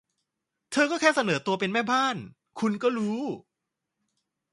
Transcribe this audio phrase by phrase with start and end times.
[0.71, 2.17] เธอก็แค่เสนอตัวเป็นแม่บ้าน
[2.59, 3.21] คุณก็รู้